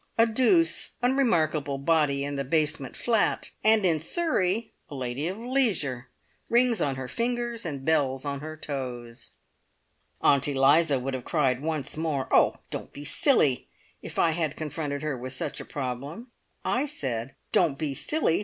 A 0.17 0.25
douce, 0.25 0.93
unremarkable 1.03 1.77
"body" 1.77 2.23
in 2.23 2.35
the 2.35 2.43
basement 2.43 2.95
flat, 2.97 3.51
and 3.63 3.85
in 3.85 3.99
Surrey 3.99 4.71
a 4.89 4.95
lady 4.95 5.27
of 5.27 5.37
leisure, 5.37 6.07
rings 6.49 6.81
on 6.81 6.95
her 6.95 7.07
fingers 7.07 7.67
and 7.67 7.85
bells 7.85 8.25
on 8.25 8.39
her 8.39 8.57
toes! 8.57 9.33
Aunt 10.19 10.47
Eliza 10.47 10.99
would 10.99 11.13
have 11.13 11.23
cried 11.23 11.61
once 11.61 11.97
more, 11.97 12.27
"Oh, 12.35 12.55
don't 12.71 12.91
be 12.91 13.03
silly!" 13.03 13.67
if 14.01 14.17
I 14.17 14.31
had 14.31 14.57
confronted 14.57 15.03
her 15.03 15.15
with 15.15 15.33
such 15.33 15.61
a 15.61 15.65
problem. 15.65 16.31
I 16.65 16.87
said, 16.87 17.35
"Don't 17.51 17.77
be 17.77 17.93
silly!" 17.93 18.39